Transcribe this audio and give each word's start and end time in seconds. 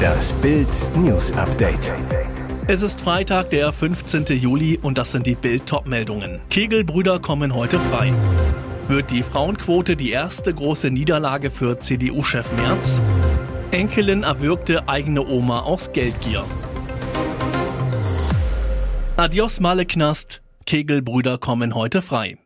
Das 0.00 0.32
Bild 0.34 0.68
News 0.96 1.32
Update. 1.32 1.92
Es 2.66 2.82
ist 2.82 3.00
Freitag, 3.00 3.50
der 3.50 3.72
15. 3.72 4.24
Juli 4.26 4.78
und 4.80 4.96
das 4.96 5.12
sind 5.12 5.26
die 5.26 5.34
Bild 5.34 5.66
Topmeldungen. 5.66 6.40
Kegelbrüder 6.50 7.18
kommen 7.18 7.54
heute 7.54 7.80
frei. 7.80 8.12
Wird 8.88 9.10
die 9.10 9.22
Frauenquote 9.22 9.96
die 9.96 10.10
erste 10.10 10.52
große 10.54 10.90
Niederlage 10.90 11.50
für 11.50 11.78
CDU-Chef 11.78 12.52
Merz? 12.52 13.00
Enkelin 13.70 14.22
erwürgte 14.22 14.88
eigene 14.88 15.26
Oma 15.26 15.60
aus 15.60 15.92
Geldgier. 15.92 16.44
Adios 19.16 19.60
Male 19.60 19.86
Knast. 19.86 20.42
Kegelbrüder 20.66 21.38
kommen 21.38 21.74
heute 21.74 22.02
frei. 22.02 22.38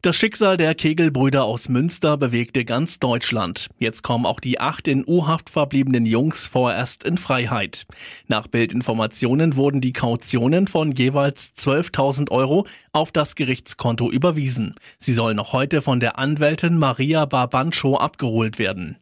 Das 0.00 0.14
Schicksal 0.14 0.56
der 0.56 0.76
Kegelbrüder 0.76 1.42
aus 1.42 1.68
Münster 1.68 2.16
bewegte 2.16 2.64
ganz 2.64 3.00
Deutschland. 3.00 3.68
Jetzt 3.80 4.04
kommen 4.04 4.26
auch 4.26 4.38
die 4.38 4.60
acht 4.60 4.86
in 4.86 5.04
U-Haft 5.04 5.50
verbliebenen 5.50 6.06
Jungs 6.06 6.46
vorerst 6.46 7.02
in 7.02 7.18
Freiheit. 7.18 7.84
Nach 8.28 8.46
Bildinformationen 8.46 9.56
wurden 9.56 9.80
die 9.80 9.92
Kautionen 9.92 10.68
von 10.68 10.92
jeweils 10.92 11.52
12.000 11.56 12.30
Euro 12.30 12.64
auf 12.92 13.10
das 13.10 13.34
Gerichtskonto 13.34 14.08
überwiesen. 14.08 14.76
Sie 15.00 15.14
sollen 15.14 15.36
noch 15.36 15.52
heute 15.52 15.82
von 15.82 15.98
der 15.98 16.16
Anwältin 16.16 16.78
Maria 16.78 17.24
Barbancho 17.24 17.96
abgeholt 17.96 18.60
werden. 18.60 18.98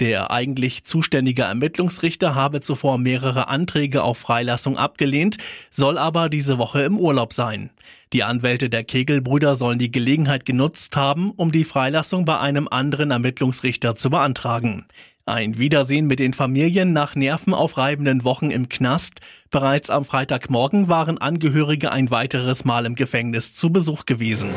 Der 0.00 0.30
eigentlich 0.30 0.84
zuständige 0.84 1.42
Ermittlungsrichter 1.42 2.34
habe 2.34 2.60
zuvor 2.60 2.98
mehrere 2.98 3.48
Anträge 3.48 4.02
auf 4.02 4.18
Freilassung 4.18 4.76
abgelehnt, 4.76 5.36
soll 5.70 5.98
aber 5.98 6.28
diese 6.28 6.58
Woche 6.58 6.82
im 6.82 6.98
Urlaub 6.98 7.32
sein. 7.32 7.70
Die 8.12 8.24
Anwälte 8.24 8.70
der 8.70 8.84
Kegelbrüder 8.84 9.56
sollen 9.56 9.78
die 9.78 9.90
Gelegenheit 9.90 10.44
genutzt 10.44 10.96
haben, 10.96 11.30
um 11.32 11.52
die 11.52 11.64
Freilassung 11.64 12.24
bei 12.24 12.38
einem 12.38 12.68
anderen 12.68 13.10
Ermittlungsrichter 13.10 13.94
zu 13.94 14.10
beantragen. 14.10 14.86
Ein 15.26 15.56
Wiedersehen 15.56 16.06
mit 16.06 16.18
den 16.18 16.34
Familien 16.34 16.92
nach 16.92 17.14
nervenaufreibenden 17.14 18.24
Wochen 18.24 18.50
im 18.50 18.68
Knast. 18.68 19.20
Bereits 19.50 19.88
am 19.88 20.04
Freitagmorgen 20.04 20.88
waren 20.88 21.16
Angehörige 21.16 21.90
ein 21.92 22.10
weiteres 22.10 22.66
Mal 22.66 22.84
im 22.84 22.94
Gefängnis 22.94 23.54
zu 23.54 23.70
Besuch 23.70 24.04
gewesen. 24.04 24.50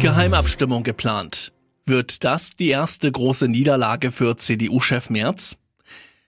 Geheimabstimmung 0.00 0.82
geplant. 0.82 1.52
Wird 1.90 2.22
das 2.22 2.54
die 2.54 2.68
erste 2.68 3.10
große 3.10 3.48
Niederlage 3.48 4.12
für 4.12 4.36
CDU-Chef 4.36 5.10
Merz? 5.10 5.56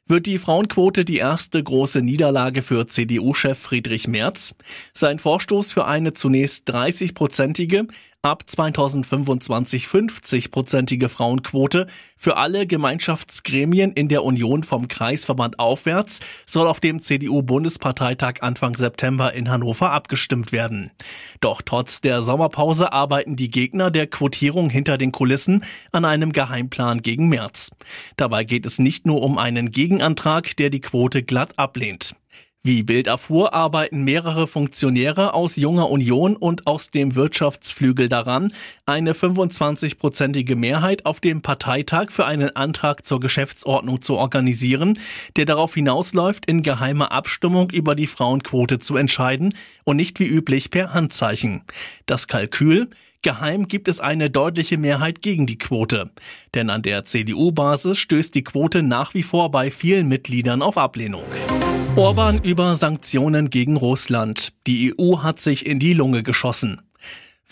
Wird 0.09 0.27
die 0.27 0.41
Frauenquote 0.41 1.05
die 1.05 1.19
erste 1.19 1.63
große 1.63 2.03
Niederlage 2.03 2.63
für 2.63 2.89
CDU-Chef 2.89 3.61
Friedrich 3.61 4.09
Merz? 4.09 4.57
Sein 4.93 5.21
Vorstoß 5.21 5.71
für 5.73 5.87
eine 5.87 6.15
zunächst 6.15 6.69
30-prozentige, 6.69 7.87
ab 8.25 8.49
2025 8.49 9.87
50-prozentige 9.87 11.09
Frauenquote 11.09 11.89
für 12.17 12.37
alle 12.37 12.69
Gemeinschaftsgremien 12.69 13.91
in 13.91 14.07
der 14.07 14.23
Union 14.23 14.63
vom 14.63 14.87
Kreisverband 14.87 15.59
aufwärts 15.59 16.21
soll 16.47 16.69
auf 16.69 16.79
dem 16.79 17.01
CDU-Bundesparteitag 17.01 18.35
Anfang 18.43 18.77
September 18.77 19.33
in 19.33 19.51
Hannover 19.51 19.91
abgestimmt 19.91 20.53
werden. 20.53 20.93
Doch 21.41 21.63
trotz 21.63 22.01
der 22.01 22.23
Sommerpause 22.23 22.93
arbeiten 22.93 23.35
die 23.35 23.51
Gegner 23.51 23.91
der 23.91 24.07
Quotierung 24.07 24.71
hinter 24.71 24.99
den 24.99 25.11
Kulissen 25.11 25.65
an 25.91 26.05
einem 26.05 26.31
Geheimplan 26.33 27.03
gegen 27.03 27.29
März. 27.29 27.71
Dabei 28.17 28.45
geht 28.45 28.67
es 28.67 28.79
nicht 28.79 29.05
nur 29.05 29.21
um 29.21 29.37
einen 29.37 29.73
Gegenantrag, 29.73 30.57
der 30.59 30.71
die 30.71 30.81
Quote 30.81 31.25
glatt 31.25 31.59
ablehnt. 31.59 32.15
Wie 32.65 32.85
Bild 32.85 33.09
erfuhr, 33.09 33.55
arbeiten 33.55 34.05
mehrere 34.05 34.47
Funktionäre 34.47 35.35
aus 35.35 35.57
Junger 35.57 35.91
Union 35.91 36.37
und 36.37 36.69
aus 36.69 36.93
dem 36.93 37.17
Wirtschaftsflügel 37.17 38.09
daran, 38.09 38.53
eine 38.87 39.15
25-prozentige 39.15 40.55
Mehrheit 40.55 41.05
auf 41.05 41.19
dem 41.19 41.43
Parteitag 41.43 42.13
für 42.13 42.25
einen 42.25 42.55
Antrag 42.55 43.05
zur 43.05 43.19
Geschäftsordnung 43.19 44.01
zu 44.01 44.15
organisieren, 44.17 44.97
der 45.35 45.45
darauf 45.45 45.75
hinausläuft, 45.75 46.47
in 46.47 46.63
geheimer 46.63 47.11
Abstimmung 47.11 47.69
über 47.73 47.97
die 47.97 48.07
Frauenquote 48.07 48.79
zu 48.79 48.97
entscheiden 48.97 49.57
und 49.83 49.97
nicht 49.97 50.21
wie 50.21 50.29
üblich 50.29 50.71
per 50.71 50.95
Handzeichen. 50.95 51.65
Das 52.07 52.29
Kalkül, 52.29 52.91
Geheim 53.23 53.67
gibt 53.67 53.89
es 53.89 53.99
eine 53.99 54.31
deutliche 54.31 54.79
Mehrheit 54.79 55.21
gegen 55.21 55.47
die 55.47 55.59
Quote. 55.59 56.13
Denn 56.55 56.71
an 56.71 56.83
der 56.83 57.05
CDU-Basis 57.05 57.99
stößt 57.99 58.33
die 58.37 58.45
Quote 58.45 58.85
nach 58.85 59.15
wie 59.15 59.25
vor 59.25 59.51
bei 59.51 59.73
vielen 59.73 60.07
Mitgliedern 60.07 60.63
auf 60.63 60.79
Ablehnung. 60.79 61.25
Orban 61.97 62.41
über 62.43 62.75
Sanktionen 62.77 63.51
gegen 63.51 63.77
Russland. 63.77 64.55
Die 64.67 64.95
EU 64.99 65.19
hat 65.19 65.41
sich 65.41 65.67
in 65.67 65.79
die 65.79 65.93
Lunge 65.93 66.23
geschossen. 66.23 66.81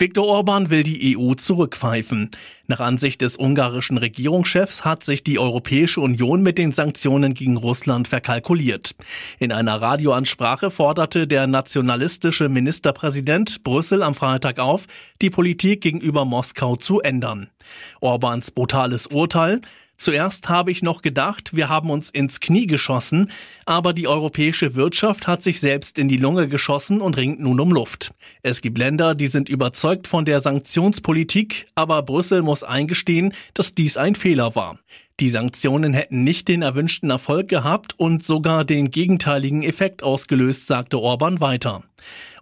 Viktor 0.01 0.25
Orban 0.25 0.71
will 0.71 0.81
die 0.81 1.15
EU 1.15 1.35
zurückpfeifen. 1.35 2.31
Nach 2.65 2.79
Ansicht 2.79 3.21
des 3.21 3.37
ungarischen 3.37 3.99
Regierungschefs 3.99 4.83
hat 4.83 5.03
sich 5.03 5.23
die 5.23 5.37
Europäische 5.37 6.01
Union 6.01 6.41
mit 6.41 6.57
den 6.57 6.71
Sanktionen 6.71 7.35
gegen 7.35 7.55
Russland 7.55 8.07
verkalkuliert. 8.07 8.95
In 9.37 9.51
einer 9.51 9.79
Radioansprache 9.79 10.71
forderte 10.71 11.27
der 11.27 11.45
nationalistische 11.45 12.49
Ministerpräsident 12.49 13.61
Brüssel 13.63 14.01
am 14.01 14.15
Freitag 14.15 14.57
auf, 14.57 14.87
die 15.21 15.29
Politik 15.29 15.81
gegenüber 15.81 16.25
Moskau 16.25 16.77
zu 16.77 16.99
ändern. 17.01 17.51
Orbans 17.99 18.49
brutales 18.49 19.05
Urteil 19.05 19.61
Zuerst 20.01 20.49
habe 20.49 20.71
ich 20.71 20.81
noch 20.81 21.03
gedacht, 21.03 21.55
wir 21.55 21.69
haben 21.69 21.91
uns 21.91 22.09
ins 22.09 22.39
Knie 22.39 22.65
geschossen, 22.65 23.29
aber 23.67 23.93
die 23.93 24.07
europäische 24.07 24.73
Wirtschaft 24.73 25.27
hat 25.27 25.43
sich 25.43 25.59
selbst 25.59 25.99
in 25.99 26.07
die 26.07 26.17
Lunge 26.17 26.47
geschossen 26.47 27.01
und 27.01 27.17
ringt 27.17 27.39
nun 27.39 27.59
um 27.59 27.71
Luft. 27.71 28.11
Es 28.41 28.61
gibt 28.61 28.79
Länder, 28.79 29.13
die 29.13 29.27
sind 29.27 29.47
überzeugt 29.47 30.07
von 30.07 30.25
der 30.25 30.41
Sanktionspolitik, 30.41 31.67
aber 31.75 32.01
Brüssel 32.01 32.41
muss 32.41 32.63
eingestehen, 32.63 33.35
dass 33.53 33.75
dies 33.75 33.95
ein 33.95 34.15
Fehler 34.15 34.55
war. 34.55 34.79
Die 35.19 35.29
Sanktionen 35.29 35.93
hätten 35.93 36.23
nicht 36.23 36.47
den 36.47 36.63
erwünschten 36.63 37.11
Erfolg 37.11 37.47
gehabt 37.47 37.93
und 37.95 38.25
sogar 38.25 38.65
den 38.65 38.89
gegenteiligen 38.89 39.61
Effekt 39.61 40.01
ausgelöst, 40.01 40.65
sagte 40.65 40.97
Orban 40.97 41.41
weiter. 41.41 41.83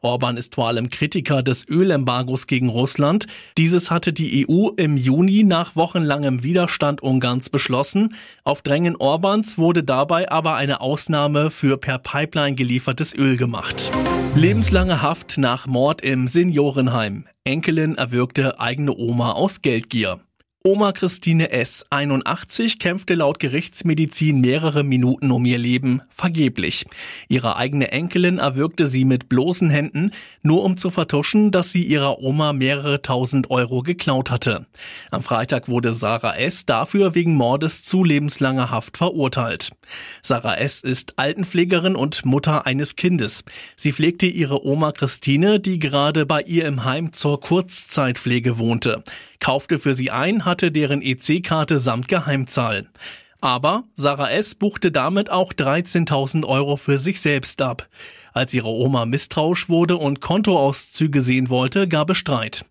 Orban 0.01 0.37
ist 0.37 0.55
vor 0.55 0.67
allem 0.67 0.89
Kritiker 0.89 1.43
des 1.43 1.67
Ölembargos 1.67 2.47
gegen 2.47 2.69
Russland. 2.69 3.27
Dieses 3.57 3.91
hatte 3.91 4.13
die 4.13 4.47
EU 4.47 4.69
im 4.77 4.97
Juni 4.97 5.43
nach 5.43 5.75
wochenlangem 5.75 6.43
Widerstand 6.43 7.01
Ungarns 7.01 7.49
beschlossen. 7.49 8.15
Auf 8.43 8.61
Drängen 8.61 8.95
Orbans 8.95 9.57
wurde 9.57 9.83
dabei 9.83 10.31
aber 10.31 10.55
eine 10.55 10.81
Ausnahme 10.81 11.51
für 11.51 11.77
per 11.77 11.99
Pipeline 11.99 12.55
geliefertes 12.55 13.13
Öl 13.13 13.37
gemacht. 13.37 13.91
Lebenslange 14.35 15.01
Haft 15.01 15.37
nach 15.37 15.67
Mord 15.67 16.01
im 16.01 16.27
Seniorenheim. 16.27 17.25
Enkelin 17.43 17.95
erwürgte 17.95 18.59
eigene 18.59 18.95
Oma 18.95 19.31
aus 19.31 19.61
Geldgier. 19.61 20.19
Oma 20.65 20.91
Christine 20.91 21.51
S., 21.51 21.85
81, 21.89 22.79
kämpfte 22.79 23.15
laut 23.15 23.39
Gerichtsmedizin 23.39 24.41
mehrere 24.41 24.83
Minuten 24.83 25.31
um 25.31 25.45
ihr 25.45 25.57
Leben, 25.57 26.01
vergeblich. 26.09 26.85
Ihre 27.29 27.55
eigene 27.55 27.93
Enkelin 27.93 28.39
erwürgte 28.39 28.87
sie 28.87 29.05
mit 29.05 29.29
bloßen 29.29 29.69
Händen, 29.69 30.11
nur 30.43 30.65
um 30.65 30.75
zu 30.75 30.91
vertuschen, 30.91 31.51
dass 31.51 31.71
sie 31.71 31.83
ihrer 31.83 32.19
Oma 32.19 32.51
mehrere 32.51 33.01
tausend 33.01 33.49
Euro 33.51 33.83
geklaut 33.83 34.31
hatte. 34.31 34.65
Am 35.11 35.23
Freitag 35.23 35.69
wurde 35.69 35.93
Sarah 35.93 36.35
S. 36.35 36.65
dafür 36.65 37.15
wegen 37.15 37.35
Mordes 37.35 37.85
zu 37.85 38.03
lebenslanger 38.03 38.69
Haft 38.69 38.97
verurteilt. 38.97 39.71
Sarah 40.21 40.57
S. 40.57 40.81
ist 40.81 41.13
Altenpflegerin 41.15 41.95
und 41.95 42.25
Mutter 42.25 42.65
eines 42.65 42.97
Kindes. 42.97 43.45
Sie 43.77 43.93
pflegte 43.93 44.25
ihre 44.25 44.65
Oma 44.65 44.91
Christine, 44.91 45.61
die 45.61 45.79
gerade 45.79 46.25
bei 46.25 46.41
ihr 46.41 46.65
im 46.65 46.83
Heim 46.83 47.13
zur 47.13 47.39
Kurzzeitpflege 47.39 48.57
wohnte 48.59 49.05
kaufte 49.39 49.79
für 49.79 49.93
sie 49.93 50.11
ein, 50.11 50.45
hatte 50.45 50.71
deren 50.71 51.01
EC-Karte 51.01 51.79
samt 51.79 52.07
Geheimzahl. 52.07 52.87
Aber 53.41 53.85
Sarah 53.95 54.31
S. 54.31 54.55
buchte 54.55 54.91
damit 54.91 55.29
auch 55.29 55.53
13.000 55.53 56.45
Euro 56.45 56.75
für 56.75 56.97
sich 56.97 57.21
selbst 57.21 57.61
ab. 57.61 57.87
Als 58.33 58.53
ihre 58.53 58.67
Oma 58.67 59.05
misstrauisch 59.05 59.69
wurde 59.69 59.97
und 59.97 60.21
Kontoauszüge 60.21 61.21
sehen 61.21 61.49
wollte, 61.49 61.87
gab 61.87 62.09
es 62.09 62.17
Streit. 62.17 62.65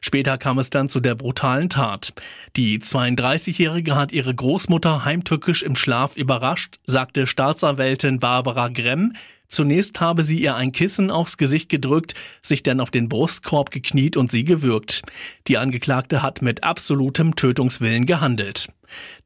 Später 0.00 0.36
kam 0.36 0.58
es 0.58 0.70
dann 0.70 0.88
zu 0.88 1.00
der 1.00 1.14
brutalen 1.14 1.70
Tat. 1.70 2.12
Die 2.56 2.78
32-Jährige 2.78 3.94
hat 3.94 4.12
ihre 4.12 4.34
Großmutter 4.34 5.04
heimtückisch 5.04 5.62
im 5.62 5.76
Schlaf 5.76 6.16
überrascht, 6.16 6.78
sagte 6.86 7.26
Staatsanwältin 7.26 8.18
Barbara 8.18 8.68
Gremm, 8.68 9.14
Zunächst 9.48 10.00
habe 10.00 10.24
sie 10.24 10.40
ihr 10.40 10.56
ein 10.56 10.72
Kissen 10.72 11.10
aufs 11.10 11.36
Gesicht 11.36 11.68
gedrückt, 11.68 12.14
sich 12.42 12.62
dann 12.62 12.80
auf 12.80 12.90
den 12.90 13.08
Brustkorb 13.08 13.70
gekniet 13.70 14.16
und 14.16 14.30
sie 14.30 14.44
gewürgt. 14.44 15.02
Die 15.46 15.58
Angeklagte 15.58 16.22
hat 16.22 16.42
mit 16.42 16.64
absolutem 16.64 17.36
Tötungswillen 17.36 18.06
gehandelt. 18.06 18.68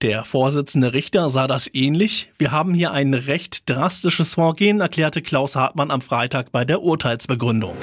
Der 0.02 0.24
Vorsitzende 0.24 0.92
Richter 0.92 1.30
sah 1.30 1.46
das 1.46 1.68
ähnlich. 1.72 2.30
Wir 2.38 2.50
haben 2.50 2.74
hier 2.74 2.92
ein 2.92 3.14
recht 3.14 3.68
drastisches 3.68 4.34
Vorgehen, 4.34 4.80
erklärte 4.80 5.22
Klaus 5.22 5.56
Hartmann 5.56 5.90
am 5.90 6.00
Freitag 6.00 6.52
bei 6.52 6.64
der 6.64 6.82
Urteilsbegründung. 6.82 7.76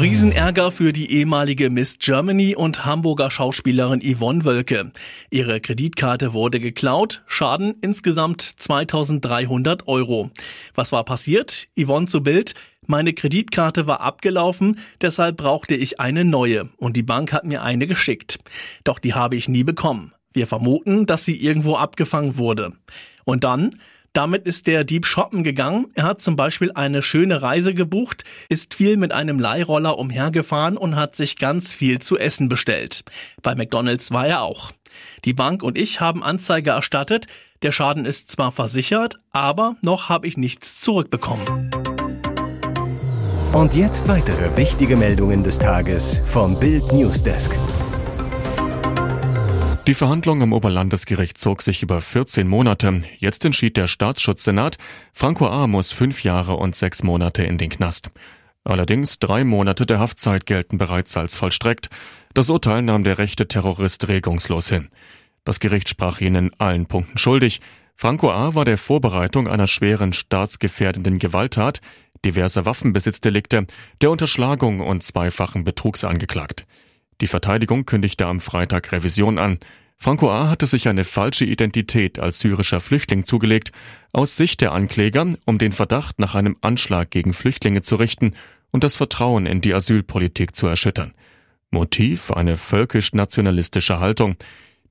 Riesenärger 0.00 0.72
für 0.72 0.92
die 0.92 1.12
ehemalige 1.12 1.70
Miss 1.70 1.98
Germany 1.98 2.56
und 2.56 2.84
Hamburger 2.84 3.30
Schauspielerin 3.30 4.00
Yvonne 4.00 4.44
Wölke. 4.44 4.90
Ihre 5.30 5.60
Kreditkarte 5.60 6.32
wurde 6.32 6.58
geklaut, 6.58 7.22
Schaden 7.26 7.76
insgesamt 7.80 8.42
2300 8.42 9.86
Euro. 9.86 10.30
Was 10.74 10.90
war 10.90 11.04
passiert? 11.04 11.68
Yvonne 11.78 12.06
zu 12.06 12.22
Bild. 12.22 12.54
Meine 12.86 13.14
Kreditkarte 13.14 13.86
war 13.86 14.00
abgelaufen, 14.00 14.78
deshalb 15.00 15.38
brauchte 15.38 15.74
ich 15.74 16.00
eine 16.00 16.24
neue 16.24 16.68
und 16.76 16.96
die 16.96 17.02
Bank 17.02 17.32
hat 17.32 17.44
mir 17.44 17.62
eine 17.62 17.86
geschickt. 17.86 18.38
Doch 18.82 18.98
die 18.98 19.14
habe 19.14 19.36
ich 19.36 19.48
nie 19.48 19.64
bekommen. 19.64 20.12
Wir 20.32 20.48
vermuten, 20.48 21.06
dass 21.06 21.24
sie 21.24 21.40
irgendwo 21.40 21.76
abgefangen 21.76 22.36
wurde. 22.36 22.72
Und 23.24 23.44
dann? 23.44 23.70
Damit 24.14 24.46
ist 24.46 24.68
der 24.68 24.84
Dieb 24.84 25.06
shoppen 25.06 25.42
gegangen. 25.42 25.88
Er 25.94 26.04
hat 26.04 26.22
zum 26.22 26.36
Beispiel 26.36 26.70
eine 26.72 27.02
schöne 27.02 27.42
Reise 27.42 27.74
gebucht, 27.74 28.22
ist 28.48 28.74
viel 28.74 28.96
mit 28.96 29.12
einem 29.12 29.40
Leihroller 29.40 29.98
umhergefahren 29.98 30.76
und 30.76 30.94
hat 30.94 31.16
sich 31.16 31.36
ganz 31.36 31.74
viel 31.74 31.98
zu 31.98 32.16
essen 32.16 32.48
bestellt. 32.48 33.02
Bei 33.42 33.56
McDonald's 33.56 34.12
war 34.12 34.26
er 34.26 34.42
auch. 34.42 34.70
Die 35.24 35.34
Bank 35.34 35.64
und 35.64 35.76
ich 35.76 36.00
haben 36.00 36.22
Anzeige 36.22 36.70
erstattet. 36.70 37.26
Der 37.62 37.72
Schaden 37.72 38.04
ist 38.04 38.30
zwar 38.30 38.52
versichert, 38.52 39.18
aber 39.32 39.74
noch 39.82 40.08
habe 40.08 40.28
ich 40.28 40.36
nichts 40.36 40.80
zurückbekommen. 40.80 41.70
Und 43.52 43.74
jetzt 43.74 44.06
weitere 44.06 44.56
wichtige 44.56 44.96
Meldungen 44.96 45.42
des 45.42 45.58
Tages 45.58 46.20
vom 46.24 46.58
Bild 46.60 46.92
Newsdesk. 46.92 47.58
Die 49.86 49.92
Verhandlung 49.92 50.40
am 50.40 50.54
Oberlandesgericht 50.54 51.36
zog 51.36 51.60
sich 51.60 51.82
über 51.82 52.00
14 52.00 52.48
Monate. 52.48 53.02
Jetzt 53.18 53.44
entschied 53.44 53.76
der 53.76 53.86
Staatsschutzsenat, 53.86 54.78
Franco 55.12 55.46
A. 55.46 55.66
muss 55.66 55.92
fünf 55.92 56.24
Jahre 56.24 56.56
und 56.56 56.74
sechs 56.74 57.02
Monate 57.02 57.42
in 57.42 57.58
den 57.58 57.68
Knast. 57.68 58.10
Allerdings 58.64 59.18
drei 59.18 59.44
Monate 59.44 59.84
der 59.84 59.98
Haftzeit 59.98 60.46
gelten 60.46 60.78
bereits 60.78 61.14
als 61.18 61.36
vollstreckt. 61.36 61.90
Das 62.32 62.48
Urteil 62.48 62.80
nahm 62.80 63.04
der 63.04 63.18
rechte 63.18 63.46
Terrorist 63.46 64.08
regungslos 64.08 64.70
hin. 64.70 64.88
Das 65.44 65.60
Gericht 65.60 65.90
sprach 65.90 66.22
ihn 66.22 66.34
in 66.34 66.52
allen 66.56 66.86
Punkten 66.86 67.18
schuldig. 67.18 67.60
Franco 67.94 68.30
A. 68.30 68.54
war 68.54 68.64
der 68.64 68.78
Vorbereitung 68.78 69.48
einer 69.48 69.66
schweren 69.66 70.14
staatsgefährdenden 70.14 71.18
Gewalttat, 71.18 71.82
diverser 72.24 72.64
Waffenbesitzdelikte, 72.64 73.66
der 74.00 74.10
Unterschlagung 74.10 74.80
und 74.80 75.02
zweifachen 75.02 75.64
Betrugs 75.64 76.04
angeklagt. 76.04 76.64
Die 77.20 77.26
Verteidigung 77.26 77.86
kündigte 77.86 78.26
am 78.26 78.40
Freitag 78.40 78.92
Revision 78.92 79.38
an. 79.38 79.58
Franco 79.96 80.30
A. 80.30 80.48
hatte 80.48 80.66
sich 80.66 80.88
eine 80.88 81.04
falsche 81.04 81.44
Identität 81.44 82.18
als 82.18 82.40
syrischer 82.40 82.80
Flüchtling 82.80 83.24
zugelegt, 83.24 83.72
aus 84.12 84.36
Sicht 84.36 84.60
der 84.60 84.72
Ankläger, 84.72 85.26
um 85.46 85.58
den 85.58 85.72
Verdacht 85.72 86.18
nach 86.18 86.34
einem 86.34 86.56
Anschlag 86.60 87.10
gegen 87.10 87.32
Flüchtlinge 87.32 87.82
zu 87.82 87.96
richten 87.96 88.34
und 88.70 88.84
das 88.84 88.96
Vertrauen 88.96 89.46
in 89.46 89.60
die 89.60 89.72
Asylpolitik 89.72 90.56
zu 90.56 90.66
erschüttern. 90.66 91.12
Motiv 91.70 92.30
eine 92.30 92.56
völkisch-nationalistische 92.56 94.00
Haltung. 94.00 94.36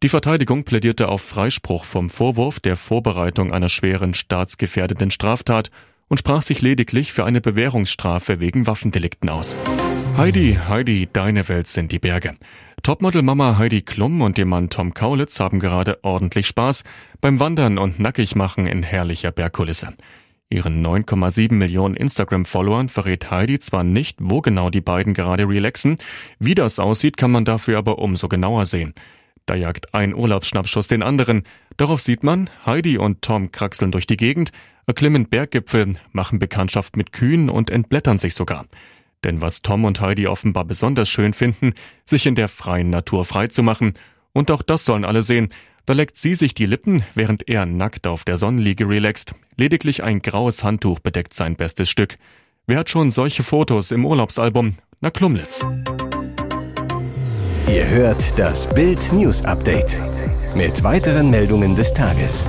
Die 0.02 0.10
Verteidigung 0.10 0.64
plädierte 0.64 1.08
auf 1.10 1.22
Freispruch 1.22 1.86
vom 1.86 2.10
Vorwurf 2.10 2.60
der 2.60 2.76
Vorbereitung 2.76 3.54
einer 3.54 3.70
schweren 3.70 4.14
staatsgefährdenden 4.14 5.12
Straftat 5.12 5.70
und 6.08 6.18
sprach 6.18 6.42
sich 6.42 6.62
lediglich 6.62 7.14
für 7.14 7.26
eine 7.26 7.42
Bewährungsstrafe 7.42 8.40
wegen 8.40 8.68
Waffendelikten 8.68 9.30
aus. 9.30 9.58
Heidi, 10.16 10.60
Heidi, 10.68 11.10
deine 11.12 11.50
Welt 11.50 11.68
sind 11.68 11.92
die 11.92 12.00
Berge. 12.00 12.36
Topmodel-Mama 12.84 13.58
Heidi 13.58 13.82
Klum 13.82 14.22
und 14.22 14.38
ihr 14.38 14.46
Mann 14.46 14.70
Tom 14.70 14.94
Kaulitz 14.94 15.40
haben 15.40 15.60
gerade 15.60 15.98
ordentlich 16.04 16.48
Spaß 16.48 16.84
beim 17.20 17.40
Wandern 17.40 17.80
und 17.80 18.00
Nackigmachen 18.00 18.68
in 18.68 18.84
herrlicher 18.84 19.32
Bergkulisse. 19.32 19.94
Ihren 20.50 20.86
9,7 20.86 21.54
Millionen 21.54 21.96
Instagram-Followern 21.96 22.90
verrät 22.90 23.32
Heidi 23.32 23.60
zwar 23.60 23.84
nicht, 23.84 24.18
wo 24.20 24.42
genau 24.42 24.70
die 24.70 24.82
beiden 24.82 25.16
gerade 25.16 25.48
relaxen, 25.50 25.98
wie 26.40 26.54
das 26.54 26.78
aussieht, 26.78 27.18
kann 27.18 27.32
man 27.32 27.44
dafür 27.44 27.80
aber 27.80 27.98
umso 27.98 28.28
genauer 28.28 28.68
sehen. 28.68 28.94
Da 29.48 29.56
jagt 29.56 29.96
ein 29.96 30.14
Urlaubsschnappschuss 30.14 30.88
den 30.88 31.02
anderen. 31.02 31.44
Darauf 31.76 32.02
sieht 32.02 32.24
man, 32.24 32.52
Heidi 32.66 33.00
und 33.00 33.24
Tom 33.24 33.52
kraxeln 33.52 33.92
durch 33.92 34.08
die 34.08 34.18
Gegend, 34.18 34.52
erklimmen 34.86 35.28
Berggipfel, 35.28 35.96
machen 36.12 36.38
Bekanntschaft 36.38 36.98
mit 36.98 37.14
Kühen 37.14 37.50
und 37.50 37.72
entblättern 37.72 38.20
sich 38.20 38.36
sogar. 38.36 38.66
Denn 39.24 39.42
was 39.42 39.62
Tom 39.62 39.86
und 39.86 40.02
Heidi 40.02 40.28
offenbar 40.28 40.66
besonders 40.66 41.10
schön 41.10 41.34
finden, 41.34 41.74
sich 42.06 42.26
in 42.26 42.36
der 42.36 42.48
freien 42.48 42.90
Natur 42.90 43.26
freizumachen, 43.26 43.94
und 44.34 44.50
auch 44.50 44.64
das 44.64 44.86
sollen 44.86 45.06
alle 45.06 45.22
sehen, 45.22 45.50
da 45.86 45.94
leckt 45.94 46.18
sie 46.18 46.34
sich 46.34 46.54
die 46.54 46.66
Lippen, 46.66 47.04
während 47.14 47.48
er 47.50 47.66
nackt 47.66 48.08
auf 48.08 48.24
der 48.24 48.38
Sonnenliege 48.38 48.88
relaxt. 48.88 49.36
Lediglich 49.58 50.04
ein 50.04 50.22
graues 50.22 50.64
Handtuch 50.64 51.00
bedeckt 51.00 51.34
sein 51.34 51.56
bestes 51.56 51.90
Stück. 51.90 52.16
Wer 52.66 52.80
hat 52.80 52.90
schon 52.90 53.12
solche 53.12 53.44
Fotos 53.44 53.92
im 53.92 54.06
Urlaubsalbum? 54.06 54.76
Na 55.02 55.12
Klumlitz. 55.12 55.64
Ihr 57.68 57.88
hört 57.90 58.40
das 58.40 58.74
Bild 58.74 59.12
News 59.12 59.44
Update 59.44 59.98
mit 60.56 60.84
weiteren 60.84 61.30
Meldungen 61.30 61.76
des 61.76 61.94
Tages. 61.94 62.46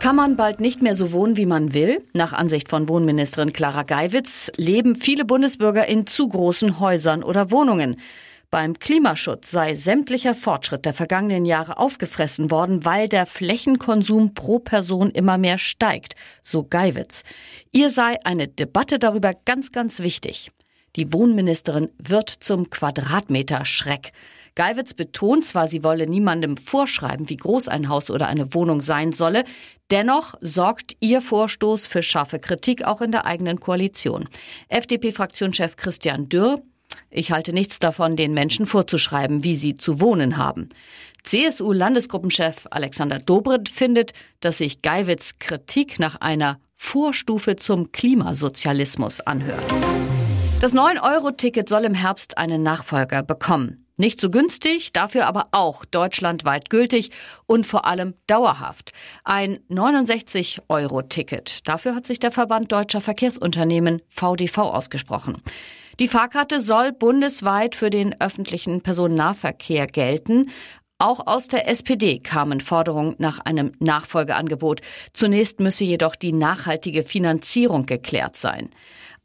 Kann 0.00 0.14
man 0.14 0.36
bald 0.36 0.60
nicht 0.60 0.80
mehr 0.80 0.94
so 0.94 1.10
wohnen, 1.12 1.36
wie 1.36 1.44
man 1.44 1.74
will? 1.74 1.98
Nach 2.12 2.32
Ansicht 2.32 2.68
von 2.68 2.88
Wohnministerin 2.88 3.52
Clara 3.52 3.82
Geiwitz 3.82 4.50
leben 4.56 4.94
viele 4.94 5.24
Bundesbürger 5.24 5.86
in 5.86 6.06
zu 6.06 6.28
großen 6.28 6.78
Häusern 6.78 7.24
oder 7.24 7.50
Wohnungen. 7.50 7.96
Beim 8.50 8.78
Klimaschutz 8.78 9.50
sei 9.50 9.74
sämtlicher 9.74 10.34
Fortschritt 10.36 10.86
der 10.86 10.94
vergangenen 10.94 11.44
Jahre 11.44 11.78
aufgefressen 11.78 12.50
worden, 12.50 12.84
weil 12.84 13.08
der 13.08 13.26
Flächenkonsum 13.26 14.34
pro 14.34 14.60
Person 14.60 15.10
immer 15.10 15.36
mehr 15.36 15.58
steigt, 15.58 16.14
so 16.42 16.64
Geiwitz. 16.64 17.24
Ihr 17.72 17.90
sei 17.90 18.16
eine 18.24 18.46
Debatte 18.46 18.98
darüber 18.98 19.32
ganz, 19.44 19.72
ganz 19.72 19.98
wichtig. 19.98 20.52
Die 20.98 21.12
Wohnministerin 21.12 21.90
wird 21.98 22.28
zum 22.28 22.70
Quadratmeter-Schreck. 22.70 24.10
Geiwitz 24.56 24.94
betont 24.94 25.44
zwar, 25.44 25.68
sie 25.68 25.84
wolle 25.84 26.08
niemandem 26.08 26.56
vorschreiben, 26.56 27.28
wie 27.28 27.36
groß 27.36 27.68
ein 27.68 27.88
Haus 27.88 28.10
oder 28.10 28.26
eine 28.26 28.52
Wohnung 28.52 28.80
sein 28.80 29.12
solle, 29.12 29.44
dennoch 29.92 30.34
sorgt 30.40 30.96
ihr 30.98 31.20
Vorstoß 31.20 31.86
für 31.86 32.02
scharfe 32.02 32.40
Kritik 32.40 32.84
auch 32.84 33.00
in 33.00 33.12
der 33.12 33.26
eigenen 33.26 33.60
Koalition. 33.60 34.28
FDP-Fraktionschef 34.68 35.76
Christian 35.76 36.28
Dürr 36.28 36.62
ich 37.10 37.32
halte 37.32 37.52
nichts 37.52 37.78
davon, 37.78 38.16
den 38.16 38.32
Menschen 38.32 38.64
vorzuschreiben, 38.66 39.44
wie 39.44 39.56
sie 39.56 39.74
zu 39.74 40.00
wohnen 40.00 40.38
haben. 40.38 40.70
CSU-Landesgruppenchef 41.22 42.66
Alexander 42.70 43.18
Dobrindt 43.18 43.68
findet, 43.68 44.12
dass 44.40 44.58
sich 44.58 44.80
Geiwitz 44.80 45.38
Kritik 45.38 45.98
nach 45.98 46.16
einer 46.16 46.58
Vorstufe 46.76 47.56
zum 47.56 47.92
Klimasozialismus 47.92 49.20
anhört. 49.20 49.64
Das 50.60 50.74
9-Euro-Ticket 50.74 51.68
soll 51.68 51.84
im 51.84 51.94
Herbst 51.94 52.36
einen 52.36 52.64
Nachfolger 52.64 53.22
bekommen. 53.22 53.86
Nicht 53.96 54.20
so 54.20 54.28
günstig, 54.28 54.92
dafür 54.92 55.28
aber 55.28 55.46
auch 55.52 55.84
deutschlandweit 55.84 56.68
gültig 56.68 57.12
und 57.46 57.64
vor 57.64 57.84
allem 57.84 58.14
dauerhaft. 58.26 58.92
Ein 59.22 59.60
69-Euro-Ticket. 59.70 61.68
Dafür 61.68 61.94
hat 61.94 62.08
sich 62.08 62.18
der 62.18 62.32
Verband 62.32 62.72
Deutscher 62.72 63.00
Verkehrsunternehmen 63.00 64.02
VDV 64.08 64.58
ausgesprochen. 64.58 65.40
Die 66.00 66.08
Fahrkarte 66.08 66.60
soll 66.60 66.90
bundesweit 66.92 67.76
für 67.76 67.90
den 67.90 68.20
öffentlichen 68.20 68.80
Personennahverkehr 68.80 69.86
gelten. 69.86 70.50
Auch 70.98 71.28
aus 71.28 71.46
der 71.46 71.68
SPD 71.68 72.18
kamen 72.18 72.60
Forderungen 72.60 73.14
nach 73.18 73.38
einem 73.38 73.70
Nachfolgeangebot. 73.78 74.80
Zunächst 75.12 75.60
müsse 75.60 75.84
jedoch 75.84 76.16
die 76.16 76.32
nachhaltige 76.32 77.04
Finanzierung 77.04 77.86
geklärt 77.86 78.36
sein. 78.36 78.70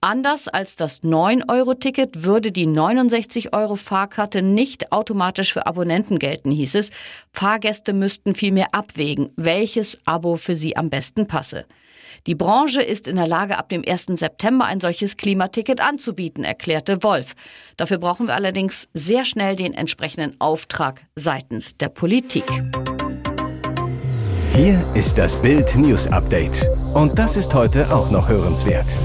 Anders 0.04 0.50
als 0.50 0.76
das 0.76 1.02
9-Euro-Ticket 1.02 2.26
würde 2.26 2.52
die 2.52 2.68
69-Euro-Fahrkarte 2.68 4.42
nicht 4.42 4.92
automatisch 4.92 5.54
für 5.54 5.66
Abonnenten 5.66 6.20
gelten, 6.20 6.52
hieß 6.52 6.76
es. 6.76 6.90
Fahrgäste 7.32 7.94
müssten 7.94 8.36
vielmehr 8.36 8.68
abwägen, 8.74 9.32
welches 9.38 9.98
Abo 10.04 10.36
für 10.36 10.58
sie 10.58 10.76
am 10.76 10.90
besten 10.90 11.26
passe. 11.26 11.64
Die 12.28 12.36
Branche 12.36 12.82
ist 12.82 13.08
in 13.08 13.16
der 13.16 13.28
Lage, 13.28 13.58
ab 13.58 13.70
dem 13.70 13.82
1. 13.88 14.08
September 14.16 14.66
ein 14.66 14.82
solches 14.82 15.16
Klimaticket 15.16 15.80
anzubieten, 15.80 16.44
erklärte 16.44 17.02
Wolf. 17.02 17.34
Dafür 17.78 17.98
brauchen 17.98 18.28
wir 18.28 18.36
allerdings 18.36 18.90
sehr 18.94 19.24
schnell 19.24 19.56
den 19.56 19.74
entsprechenden 19.74 20.36
Auftrag 20.42 21.00
seitens 21.16 21.78
der 21.78 21.88
Politik. 21.88 22.44
Hier 24.54 24.84
ist 24.96 25.18
das 25.18 25.42
Bild 25.42 25.74
News 25.78 26.08
Update. 26.08 26.68
Und 26.94 27.18
das 27.18 27.38
ist 27.38 27.54
heute 27.54 27.90
auch 27.96 28.12
noch 28.12 28.28
hörenswert. 28.28 28.98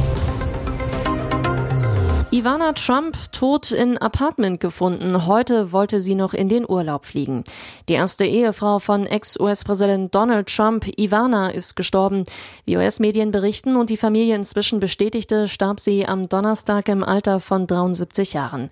Ivana 2.30 2.74
Trump 2.74 3.16
tot 3.32 3.70
in 3.70 3.96
Apartment 3.96 4.60
gefunden. 4.60 5.24
Heute 5.24 5.72
wollte 5.72 5.98
sie 5.98 6.14
noch 6.14 6.34
in 6.34 6.50
den 6.50 6.68
Urlaub 6.68 7.06
fliegen. 7.06 7.42
Die 7.88 7.94
erste 7.94 8.26
Ehefrau 8.26 8.80
von 8.80 9.06
Ex-US-Präsident 9.06 10.14
Donald 10.14 10.54
Trump, 10.54 10.86
Ivana, 10.98 11.48
ist 11.48 11.74
gestorben. 11.74 12.24
Wie 12.66 12.76
US-Medien 12.76 13.30
berichten 13.30 13.76
und 13.76 13.88
die 13.88 13.96
Familie 13.96 14.34
inzwischen 14.34 14.78
bestätigte, 14.78 15.48
starb 15.48 15.80
sie 15.80 16.04
am 16.06 16.28
Donnerstag 16.28 16.90
im 16.90 17.02
Alter 17.02 17.40
von 17.40 17.66
73 17.66 18.34
Jahren. 18.34 18.68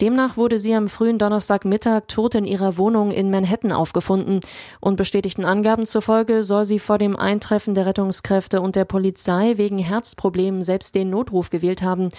Demnach 0.00 0.36
wurde 0.36 0.58
sie 0.58 0.74
am 0.74 0.88
frühen 0.88 1.18
Donnerstagmittag 1.18 2.08
tot 2.08 2.34
in 2.34 2.44
ihrer 2.44 2.76
Wohnung 2.76 3.12
in 3.12 3.30
Manhattan 3.30 3.70
aufgefunden. 3.70 4.40
Und 4.80 4.96
bestätigten 4.96 5.44
Angaben 5.44 5.86
zufolge 5.86 6.42
soll 6.42 6.64
sie 6.64 6.80
vor 6.80 6.98
dem 6.98 7.14
Eintreffen 7.14 7.74
der 7.74 7.86
Rettungskräfte 7.86 8.60
und 8.60 8.74
der 8.74 8.84
Polizei 8.84 9.58
wegen 9.58 9.78
Herzproblemen 9.78 10.64
selbst 10.64 10.96
den 10.96 11.10
Notruf 11.10 11.50
gewählt 11.50 11.82
haben. 11.82 12.10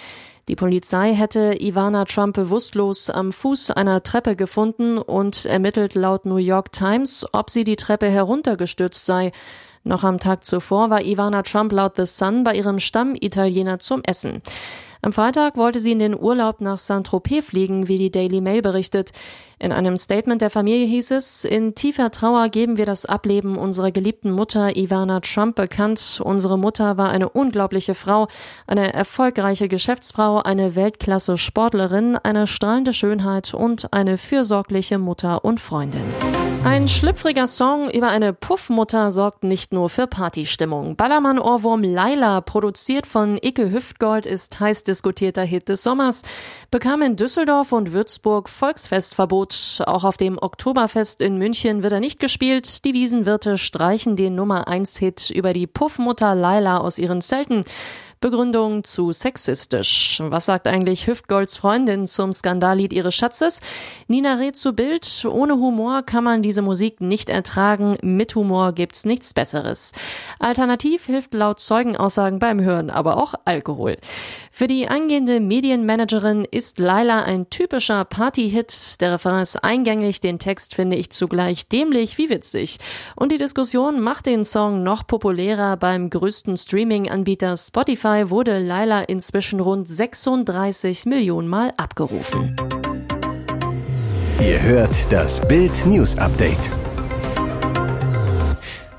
Die 0.48 0.56
Polizei 0.56 1.12
hätte 1.12 1.56
Ivana 1.60 2.06
Trump 2.06 2.34
bewusstlos 2.34 3.10
am 3.10 3.32
Fuß 3.32 3.70
einer 3.72 4.02
Treppe 4.02 4.34
gefunden 4.34 4.96
und 4.96 5.44
ermittelt 5.44 5.94
laut 5.94 6.24
New 6.24 6.36
York 6.36 6.72
Times, 6.72 7.26
ob 7.32 7.50
sie 7.50 7.64
die 7.64 7.76
Treppe 7.76 8.08
heruntergestürzt 8.08 9.04
sei. 9.04 9.32
Noch 9.84 10.04
am 10.04 10.18
Tag 10.18 10.44
zuvor 10.44 10.88
war 10.88 11.02
Ivana 11.02 11.42
Trump 11.42 11.72
laut 11.72 11.96
The 11.96 12.06
Sun 12.06 12.44
bei 12.44 12.54
ihrem 12.54 12.78
Stammitaliener 12.78 13.78
zum 13.78 14.02
Essen. 14.04 14.40
Am 15.02 15.12
Freitag 15.12 15.56
wollte 15.56 15.80
sie 15.80 15.92
in 15.92 15.98
den 15.98 16.18
Urlaub 16.18 16.60
nach 16.60 16.78
Saint-Tropez 16.78 17.46
fliegen, 17.46 17.88
wie 17.88 17.98
die 17.98 18.10
Daily 18.10 18.40
Mail 18.40 18.62
berichtet. 18.62 19.12
In 19.60 19.72
einem 19.72 19.96
Statement 19.96 20.40
der 20.40 20.50
Familie 20.50 20.86
hieß 20.86 21.10
es, 21.12 21.44
in 21.44 21.74
tiefer 21.74 22.10
Trauer 22.10 22.48
geben 22.48 22.76
wir 22.76 22.86
das 22.86 23.06
Ableben 23.06 23.56
unserer 23.56 23.90
geliebten 23.90 24.30
Mutter 24.30 24.76
Ivana 24.76 25.20
Trump 25.20 25.56
bekannt. 25.56 26.20
Unsere 26.22 26.58
Mutter 26.58 26.96
war 26.96 27.10
eine 27.10 27.28
unglaubliche 27.28 27.94
Frau, 27.94 28.28
eine 28.66 28.92
erfolgreiche 28.92 29.68
Geschäftsfrau, 29.68 30.38
eine 30.38 30.76
Weltklasse 30.76 31.38
Sportlerin, 31.38 32.16
eine 32.16 32.46
strahlende 32.46 32.92
Schönheit 32.92 33.52
und 33.52 33.92
eine 33.92 34.16
fürsorgliche 34.18 34.98
Mutter 34.98 35.44
und 35.44 35.60
Freundin. 35.60 36.04
Ein 36.64 36.88
schlüpfriger 36.88 37.46
Song 37.46 37.88
über 37.88 38.08
eine 38.08 38.32
Puffmutter 38.32 39.10
sorgt 39.10 39.42
nicht 39.42 39.72
nur 39.72 39.88
für 39.88 40.06
Partystimmung. 40.06 40.96
Ballermann-Ohrwurm 40.96 41.82
Laila, 41.82 42.40
produziert 42.40 43.06
von 43.06 43.38
Icke 43.40 43.70
Hüftgold, 43.70 44.26
ist 44.26 44.60
heiß 44.60 44.84
diskutierter 44.88 45.42
Hit 45.42 45.68
des 45.68 45.82
Sommers, 45.82 46.22
bekam 46.70 47.02
in 47.02 47.16
Düsseldorf 47.16 47.72
und 47.72 47.92
Würzburg 47.92 48.48
Volksfestverbot. 48.48 49.82
Auch 49.86 50.04
auf 50.04 50.16
dem 50.16 50.38
Oktoberfest 50.38 51.20
in 51.20 51.38
München 51.38 51.82
wird 51.82 51.92
er 51.92 52.00
nicht 52.00 52.18
gespielt. 52.18 52.84
Die 52.84 52.94
Wiesenwirte 52.94 53.58
streichen 53.58 54.16
den 54.16 54.34
Nummer 54.34 54.66
1 54.66 54.96
Hit 54.96 55.30
über 55.30 55.52
die 55.52 55.66
Puffmutter 55.66 56.34
Laila 56.34 56.78
aus 56.78 56.98
ihren 56.98 57.20
Zelten. 57.20 57.64
Begründung 58.20 58.84
zu 58.84 59.12
sexistisch. 59.12 60.20
Was 60.24 60.46
sagt 60.46 60.66
eigentlich 60.66 61.06
Hüftgolds 61.06 61.56
Freundin 61.56 62.06
zum 62.06 62.32
Skandallied 62.32 62.92
ihres 62.92 63.14
Schatzes? 63.14 63.60
Nina 64.06 64.34
rät 64.34 64.56
zu 64.56 64.74
Bild. 64.74 65.24
Ohne 65.24 65.54
Humor 65.54 66.02
kann 66.02 66.24
man 66.24 66.42
diese 66.42 66.62
Musik 66.62 67.00
nicht 67.00 67.30
ertragen. 67.30 67.96
Mit 68.02 68.34
Humor 68.34 68.72
gibt's 68.72 69.04
nichts 69.04 69.32
Besseres. 69.32 69.92
Alternativ 70.38 71.06
hilft 71.06 71.32
laut 71.32 71.60
Zeugenaussagen 71.60 72.38
beim 72.38 72.60
Hören 72.60 72.90
aber 72.90 73.16
auch 73.16 73.34
Alkohol. 73.44 73.96
Für 74.50 74.66
die 74.66 74.88
angehende 74.88 75.38
Medienmanagerin 75.38 76.44
ist 76.50 76.80
Laila 76.80 77.22
ein 77.22 77.48
typischer 77.48 78.04
Partyhit. 78.04 79.00
Der 79.00 79.12
Refrain 79.12 79.40
ist 79.40 79.62
eingängig, 79.62 80.20
den 80.20 80.40
Text 80.40 80.74
finde 80.74 80.96
ich 80.96 81.10
zugleich 81.10 81.68
dämlich 81.68 82.18
wie 82.18 82.28
witzig. 82.28 82.78
Und 83.14 83.30
die 83.30 83.38
Diskussion 83.38 84.00
macht 84.00 84.26
den 84.26 84.44
Song 84.44 84.82
noch 84.82 85.06
populärer. 85.06 85.76
Beim 85.76 86.10
größten 86.10 86.56
Streaming-Anbieter 86.56 87.56
Spotify 87.56 88.07
wurde 88.30 88.58
Laila 88.58 89.02
inzwischen 89.02 89.60
rund 89.60 89.88
36 89.88 91.06
Millionen 91.06 91.46
Mal 91.46 91.72
abgerufen. 91.76 92.56
Ihr 94.40 94.62
hört 94.62 95.12
das 95.12 95.46
Bild 95.46 95.84
News 95.86 96.16
Update. 96.16 96.70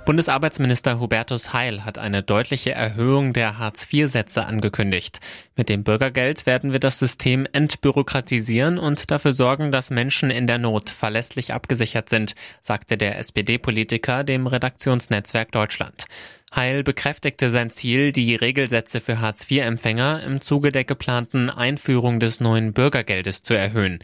Bundesarbeitsminister 0.09 0.99
Hubertus 0.99 1.53
Heil 1.53 1.85
hat 1.85 1.99
eine 1.99 2.23
deutliche 2.23 2.71
Erhöhung 2.71 3.31
der 3.31 3.59
Hartz-IV-Sätze 3.59 4.43
angekündigt. 4.43 5.19
Mit 5.55 5.69
dem 5.69 5.83
Bürgergeld 5.83 6.47
werden 6.47 6.71
wir 6.71 6.79
das 6.79 6.97
System 6.97 7.45
entbürokratisieren 7.53 8.79
und 8.79 9.11
dafür 9.11 9.33
sorgen, 9.33 9.71
dass 9.71 9.91
Menschen 9.91 10.31
in 10.31 10.47
der 10.47 10.57
Not 10.57 10.89
verlässlich 10.89 11.53
abgesichert 11.53 12.09
sind, 12.09 12.33
sagte 12.59 12.97
der 12.97 13.19
SPD-Politiker 13.19 14.23
dem 14.23 14.47
Redaktionsnetzwerk 14.47 15.51
Deutschland. 15.51 16.07
Heil 16.55 16.81
bekräftigte 16.81 17.51
sein 17.51 17.69
Ziel, 17.69 18.11
die 18.11 18.33
Regelsätze 18.33 19.01
für 19.01 19.19
Hartz-IV-Empfänger 19.21 20.23
im 20.25 20.41
Zuge 20.41 20.71
der 20.71 20.85
geplanten 20.85 21.51
Einführung 21.51 22.19
des 22.19 22.39
neuen 22.39 22.73
Bürgergeldes 22.73 23.43
zu 23.43 23.53
erhöhen. 23.53 23.99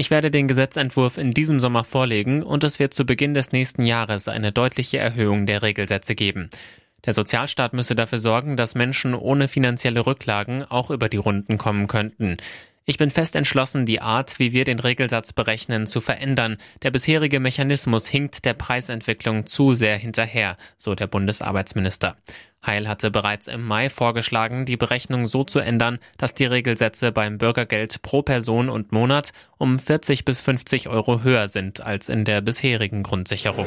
Ich 0.00 0.12
werde 0.12 0.30
den 0.30 0.46
Gesetzentwurf 0.46 1.18
in 1.18 1.32
diesem 1.32 1.58
Sommer 1.58 1.82
vorlegen 1.82 2.44
und 2.44 2.62
es 2.62 2.78
wird 2.78 2.94
zu 2.94 3.04
Beginn 3.04 3.34
des 3.34 3.50
nächsten 3.50 3.84
Jahres 3.84 4.28
eine 4.28 4.52
deutliche 4.52 4.98
Erhöhung 4.98 5.44
der 5.44 5.62
Regelsätze 5.62 6.14
geben. 6.14 6.50
Der 7.04 7.14
Sozialstaat 7.14 7.72
müsse 7.72 7.96
dafür 7.96 8.20
sorgen, 8.20 8.56
dass 8.56 8.76
Menschen 8.76 9.12
ohne 9.12 9.48
finanzielle 9.48 10.06
Rücklagen 10.06 10.62
auch 10.62 10.92
über 10.92 11.08
die 11.08 11.16
Runden 11.16 11.58
kommen 11.58 11.88
könnten. 11.88 12.36
Ich 12.90 12.96
bin 12.96 13.10
fest 13.10 13.36
entschlossen, 13.36 13.84
die 13.84 14.00
Art, 14.00 14.38
wie 14.38 14.54
wir 14.54 14.64
den 14.64 14.78
Regelsatz 14.78 15.34
berechnen, 15.34 15.86
zu 15.86 16.00
verändern. 16.00 16.56
Der 16.80 16.90
bisherige 16.90 17.38
Mechanismus 17.38 18.08
hinkt 18.08 18.46
der 18.46 18.54
Preisentwicklung 18.54 19.44
zu 19.44 19.74
sehr 19.74 19.98
hinterher, 19.98 20.56
so 20.78 20.94
der 20.94 21.06
Bundesarbeitsminister. 21.06 22.16
Heil 22.64 22.88
hatte 22.88 23.10
bereits 23.10 23.46
im 23.46 23.62
Mai 23.62 23.90
vorgeschlagen, 23.90 24.64
die 24.64 24.78
Berechnung 24.78 25.26
so 25.26 25.44
zu 25.44 25.58
ändern, 25.58 25.98
dass 26.16 26.32
die 26.32 26.46
Regelsätze 26.46 27.12
beim 27.12 27.36
Bürgergeld 27.36 28.00
pro 28.00 28.22
Person 28.22 28.70
und 28.70 28.90
Monat 28.90 29.32
um 29.58 29.78
40 29.78 30.24
bis 30.24 30.40
50 30.40 30.88
Euro 30.88 31.22
höher 31.22 31.50
sind 31.50 31.82
als 31.82 32.08
in 32.08 32.24
der 32.24 32.40
bisherigen 32.40 33.02
Grundsicherung. 33.02 33.66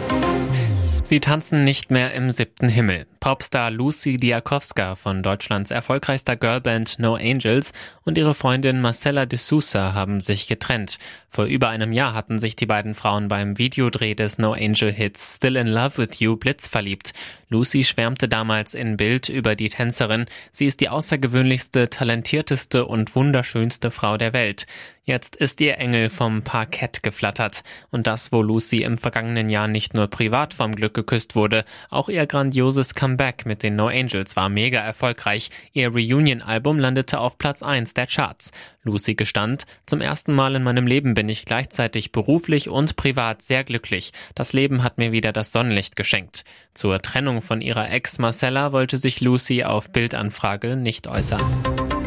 Sie 1.04 1.20
tanzen 1.20 1.64
nicht 1.64 1.90
mehr 1.90 2.14
im 2.14 2.32
siebten 2.32 2.70
Himmel. 2.70 3.08
Popstar 3.20 3.70
Lucy 3.70 4.18
Diakowska 4.18 4.96
von 4.96 5.24
Deutschlands 5.24 5.72
erfolgreichster 5.72 6.36
Girlband 6.36 7.00
No 7.00 7.16
Angels 7.16 7.72
und 8.04 8.18
ihre 8.18 8.34
Freundin 8.34 8.82
Marcella 8.82 9.26
de 9.26 9.38
Sousa 9.38 9.94
haben 9.94 10.22
sich 10.22 10.48
getrennt. 10.48 11.00
Vor 11.30 11.46
über 11.46 11.70
einem 11.70 11.92
Jahr 11.92 12.14
hatten 12.14 12.40
sich 12.40 12.56
die 12.56 12.66
beiden 12.66 12.94
Frauen 12.94 13.28
beim 13.28 13.58
Videodreh 13.58 14.16
des 14.16 14.38
No 14.38 14.54
Angel 14.54 14.92
Hits 14.92 15.36
Still 15.36 15.56
in 15.56 15.68
Love 15.68 15.98
with 15.98 16.20
You 16.20 16.38
blitzverliebt. 16.38 17.14
Lucy 17.50 17.84
schwärmte 17.84 18.30
damals 18.30 18.74
in 18.74 18.96
Bild 18.96 19.28
über 19.28 19.56
die 19.56 19.70
Tänzerin. 19.70 20.26
Sie 20.52 20.68
ist 20.68 20.80
die 20.80 20.90
außergewöhnlichste, 20.90 21.90
talentierteste 21.90 22.86
und 22.86 23.16
wunderschönste 23.16 23.92
Frau 23.92 24.18
der 24.18 24.34
Welt. 24.34 24.66
Jetzt 25.12 25.36
ist 25.36 25.60
ihr 25.60 25.78
Engel 25.78 26.10
vom 26.10 26.42
Parkett 26.42 27.04
geflattert. 27.04 27.64
Und 27.90 28.08
das, 28.08 28.32
wo 28.32 28.42
Lucy 28.42 28.84
im 28.84 28.98
vergangenen 28.98 29.50
Jahr 29.50 29.68
nicht 29.68 29.94
nur 29.94 30.08
privat 30.08 30.54
vom 30.54 30.74
Glück 30.74 30.94
geküsst 30.94 31.36
wurde, 31.36 31.66
auch 31.90 32.08
ihr 32.08 32.26
grandioses 32.26 32.96
Comeback 32.96 33.46
mit 33.46 33.62
den 33.62 33.76
No 33.76 33.88
Angels 33.88 34.38
war 34.38 34.48
mega 34.48 34.80
erfolgreich. 34.80 35.50
Ihr 35.74 35.90
Reunion-Album 35.90 36.80
landete 36.80 37.20
auf 37.20 37.38
Platz 37.38 37.62
1 37.62 37.94
der 37.94 38.08
Charts. 38.08 38.52
Lucy 38.84 39.16
gestand, 39.16 39.66
zum 39.86 40.00
ersten 40.00 40.34
Mal 40.34 40.56
in 40.56 40.64
meinem 40.64 40.88
Leben 40.88 41.14
bin 41.14 41.28
ich 41.28 41.44
gleichzeitig 41.44 42.14
beruflich 42.14 42.70
und 42.70 42.96
privat 42.96 43.42
sehr 43.42 43.66
glücklich. 43.66 44.14
Das 44.34 44.54
Leben 44.54 44.82
hat 44.82 44.98
mir 44.98 45.12
wieder 45.12 45.34
das 45.34 45.52
Sonnenlicht 45.52 45.98
geschenkt. 45.98 46.46
Zur 46.74 47.02
Trennung 47.02 47.42
von 47.42 47.60
ihrer 47.60 47.92
Ex 47.92 48.18
Marcella 48.18 48.72
wollte 48.72 48.98
sich 48.98 49.20
Lucy 49.20 49.66
auf 49.66 49.92
Bildanfrage 49.92 50.78
nicht 50.78 51.06
äußern. 51.08 52.01